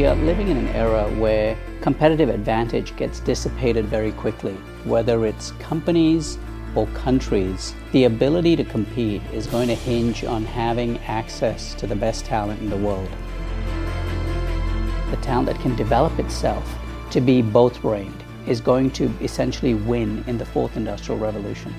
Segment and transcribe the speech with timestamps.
[0.00, 4.54] We are living in an era where competitive advantage gets dissipated very quickly.
[4.84, 6.38] Whether it's companies
[6.74, 11.94] or countries, the ability to compete is going to hinge on having access to the
[11.94, 13.10] best talent in the world.
[15.10, 16.66] The talent that can develop itself
[17.10, 21.74] to be both brained is going to essentially win in the fourth industrial revolution.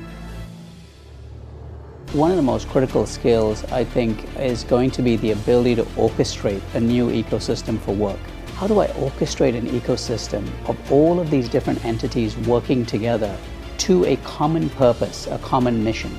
[2.14, 5.84] One of the most critical skills, I think, is going to be the ability to
[5.96, 8.20] orchestrate a new ecosystem for work.
[8.56, 13.34] How do I orchestrate an ecosystem of all of these different entities working together
[13.78, 16.14] to a common purpose, a common mission?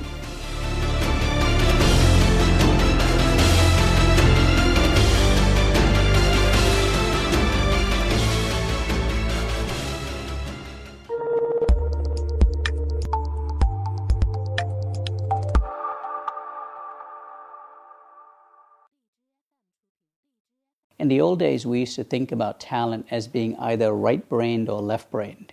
[21.03, 24.69] In the old days, we used to think about talent as being either right brained
[24.69, 25.51] or left brained.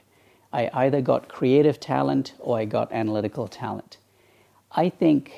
[0.53, 3.97] I either got creative talent or I got analytical talent.
[4.71, 5.33] I think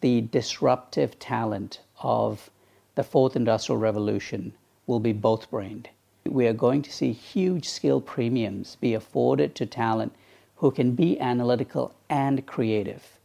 [0.00, 2.50] the disruptive talent of
[2.96, 4.52] the fourth industrial revolution
[4.88, 5.90] will be both brained.
[6.26, 10.12] We are going to see huge skill premiums be afforded to talent
[10.56, 13.20] who can be analytical and creative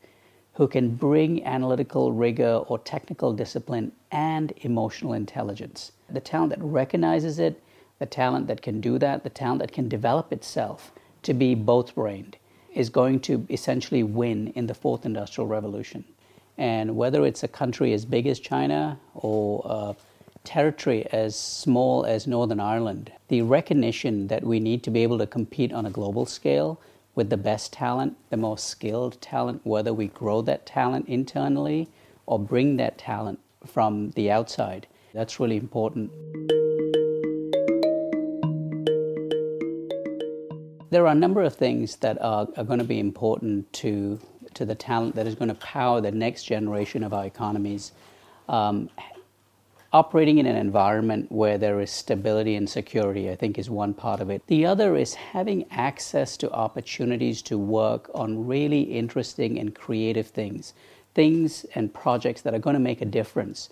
[0.57, 5.91] who can bring analytical rigor or technical discipline and emotional intelligence.
[6.09, 7.61] The talent that recognizes it,
[7.99, 10.91] the talent that can do that, the talent that can develop itself
[11.21, 12.37] to be both brained
[12.73, 16.03] is going to essentially win in the fourth industrial revolution.
[16.57, 19.95] And whether it's a country as big as China or a
[20.43, 25.27] territory as small as Northern Ireland, the recognition that we need to be able to
[25.27, 26.79] compete on a global scale
[27.17, 31.89] with the best talent, the most skilled talent, whether we grow that talent internally
[32.27, 34.85] or bring that talent from the outside.
[35.15, 36.11] That's really important.
[40.91, 44.19] There are a number of things that are, are going to be important to,
[44.53, 47.93] to the talent that is going to power the next generation of our economies.
[48.47, 48.91] Um,
[49.93, 54.19] operating in an environment where there is stability and security, I think, is one part
[54.19, 54.45] of it.
[54.47, 60.73] The other is having access to opportunities to work on really interesting and creative things,
[61.13, 63.69] things and projects that are going to make a difference,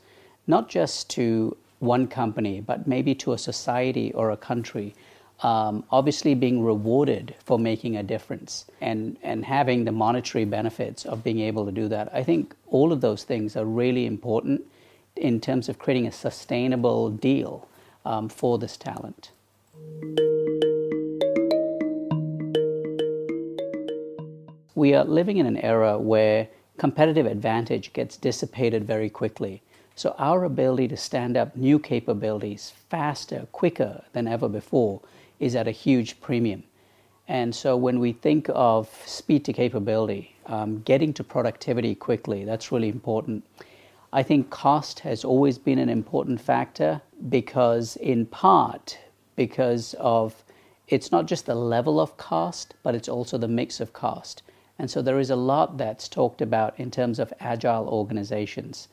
[0.48, 4.96] not just to one company, but maybe to a society or a country.
[5.42, 11.26] Um, obviously, being rewarded for making a difference and, and having the monetary benefits of
[11.26, 12.10] being able to do that.
[12.14, 14.62] I think all of those things are really important
[15.16, 17.68] in terms of creating a sustainable deal
[18.06, 19.32] um, for this talent.
[24.76, 29.62] We are living in an era where competitive advantage gets dissipated very quickly.
[29.96, 35.00] So, our ability to stand up new capabilities faster, quicker than ever before
[35.40, 36.64] is at a huge premium.
[37.30, 42.74] And so, when we think of speed to capability, um, getting to productivity quickly, that's
[42.74, 43.46] really important.
[44.16, 48.98] I think cost has always been an important factor because, in part,
[49.36, 50.46] because of
[50.88, 54.42] it's not just the level of cost, but it's also the mix of cost.
[54.80, 58.88] And so there is a lot that's talked about in terms of agile organizations.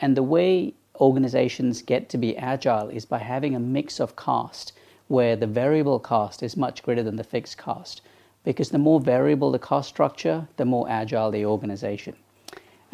[0.00, 4.72] And the way organizations get to be agile is by having a mix of cost
[5.06, 8.02] where the variable cost is much greater than the fixed cost.
[8.42, 12.16] Because the more variable the cost structure, the more agile the organization.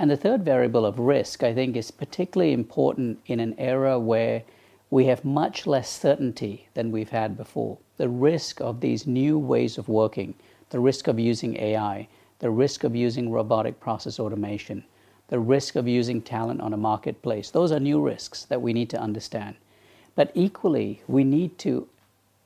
[0.01, 4.45] And the third variable of risk, I think, is particularly important in an era where
[4.89, 7.77] we have much less certainty than we've had before.
[7.99, 10.33] The risk of these new ways of working,
[10.71, 12.09] the risk of using AI,
[12.39, 14.85] the risk of using robotic process automation,
[15.29, 18.89] the risk of using talent on a marketplace, those are new risks that we need
[18.89, 19.55] to understand.
[20.15, 21.87] But equally, we need to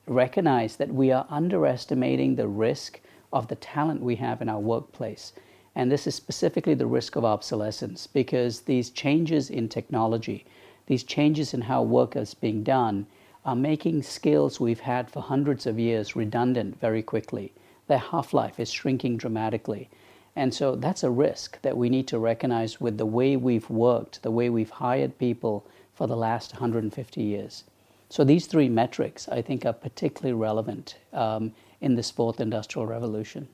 [0.09, 3.01] recognize that we are underestimating the risk
[3.33, 5.33] of the talent we have in our workplace.
[5.77, 10.45] And this is specifically the risk of obsolescence because these changes in technology,
[10.87, 13.07] these changes in how work is being done,
[13.45, 17.53] are making skills we've had for hundreds of years redundant very quickly.
[17.89, 19.91] Their half life is shrinking dramatically.
[20.37, 24.23] And so that's a risk that we need to recognize with the way we've worked,
[24.23, 27.65] the way we've hired people for the last 150 years.
[28.09, 33.49] So these three metrics, I think, are particularly relevant um, in this fourth industrial revolution.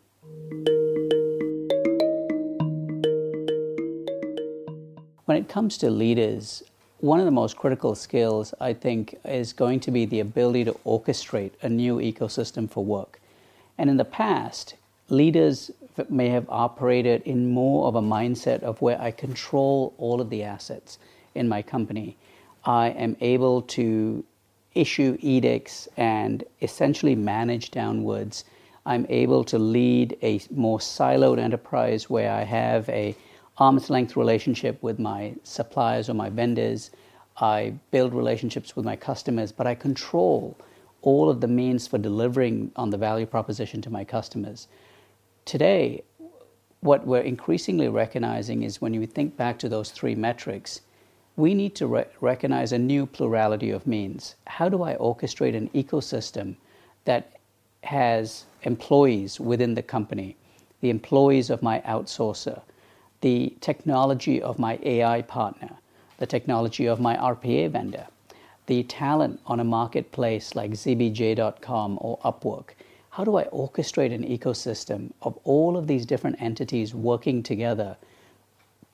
[5.30, 6.64] When it comes to leaders,
[6.98, 10.72] one of the most critical skills, I think, is going to be the ability to
[10.84, 13.20] orchestrate a new ecosystem for work.
[13.78, 14.74] And in the past,
[15.08, 15.70] leaders
[16.08, 20.42] may have operated in more of a mindset of where I control all of the
[20.42, 20.98] assets
[21.36, 22.16] in my company.
[22.64, 24.24] I am able to
[24.74, 28.42] issue edicts and essentially manage downwards.
[28.84, 33.14] I'm able to lead a more siloed enterprise where I have a
[33.58, 36.90] arm's length relationship with my suppliers or my vendors.
[37.36, 40.56] I build relationships with my customers, but I control
[41.02, 44.68] all of the means for delivering on the value proposition to my customers.
[45.44, 46.02] Today,
[46.80, 50.80] what we're increasingly recognizing is when you think back to those three metrics,
[51.36, 54.34] we need to re- recognize a new plurality of means.
[54.46, 56.56] How do I orchestrate an ecosystem
[57.04, 57.32] that
[57.82, 60.36] has employees within the company,
[60.80, 62.60] the employees of my outsourcer,
[63.20, 65.70] the technology of my AI partner,
[66.18, 68.06] the technology of my RPA vendor,
[68.66, 72.70] the talent on a marketplace like ZBJ.com or Upwork?
[73.10, 77.96] How do I orchestrate an ecosystem of all of these different entities working together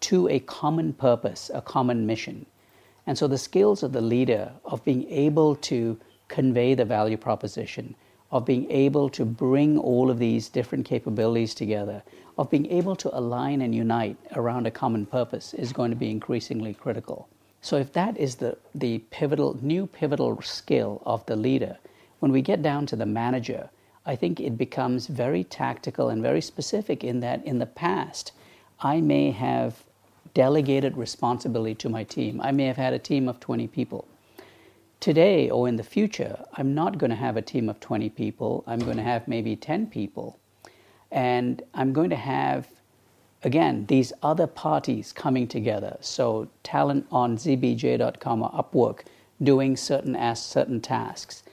[0.01, 2.47] to a common purpose, a common mission.
[3.07, 7.95] And so the skills of the leader of being able to convey the value proposition,
[8.31, 12.03] of being able to bring all of these different capabilities together,
[12.39, 16.11] of being able to align and unite around a common purpose is going to be
[16.11, 17.29] increasingly critical.
[17.61, 21.79] So if that is the, the pivotal new pivotal skill of the leader,
[22.21, 23.71] when we get down to the manager,
[24.05, 28.33] I think it becomes very tactical and very specific in that in the past
[28.81, 29.83] I may have
[30.35, 32.41] delegated responsibility to my team.
[32.41, 34.07] I may have had a team of 20 people.
[35.07, 38.65] Today or in the future, I'm not going to have a team of 20 people.
[38.67, 40.41] I'm going to have maybe 10 people.
[41.13, 42.67] And I'm going to have,
[43.45, 45.97] again, these other parties coming together.
[46.01, 49.03] So, talent on zbj.com or Upwork
[49.41, 51.45] doing certain, as certain tasks.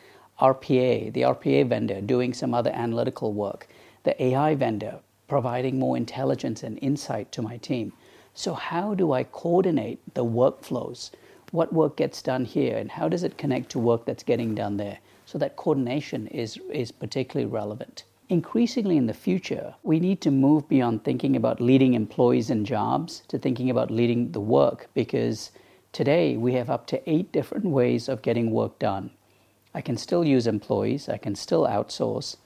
[0.42, 3.68] RPA, the RPA vendor doing some other analytical work.
[4.02, 4.98] The AI vendor
[5.28, 7.94] providing more intelligence and insight to my team.
[8.34, 11.12] So, how do I coordinate the workflows?
[11.54, 14.78] What work gets done here, and how does it connect to work that's getting done
[14.78, 14.98] there?
[15.28, 18.06] So, that coordination is, is particularly relevant.
[18.28, 23.22] Increasingly in the future, we need to move beyond thinking about leading employees and jobs
[23.28, 25.52] to thinking about leading the work because
[25.92, 29.12] today we have up to eight different ways of getting work done.
[29.76, 32.38] I can still use employees, I can still outsource,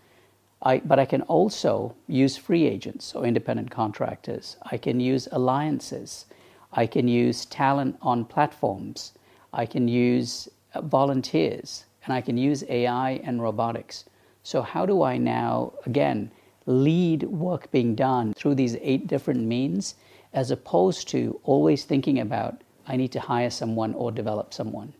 [0.62, 4.58] I, but I can also use free agents or independent contractors.
[4.70, 6.26] I can use alliances.
[6.72, 9.14] I can use talent on platforms.
[9.54, 11.86] I can use uh, volunteers.
[12.04, 14.06] And I can use AI and robotics.
[14.44, 16.32] So, how do I now, again,
[16.66, 19.96] lead work being done through these eight different means
[20.34, 24.94] as opposed to always thinking about I need to hire someone or develop someone?